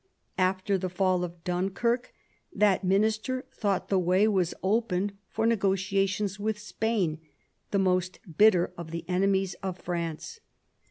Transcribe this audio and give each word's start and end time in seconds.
After 0.39 0.79
the 0.79 0.89
fall 0.89 1.23
of 1.23 1.43
Dunkirk 1.43 2.11
that 2.51 2.83
minister 2.83 3.45
thought 3.53 3.89
the 3.89 3.99
way 3.99 4.27
was 4.27 4.55
opened 4.63 5.13
for 5.29 5.45
negotiations 5.45 6.39
with 6.39 6.57
Spain, 6.57 7.19
the 7.69 7.77
most 7.77 8.19
bitter 8.35 8.73
of 8.79 8.89
the 8.89 9.07
enemies 9.07 9.53
of 9.61 9.77
France. 9.77 10.39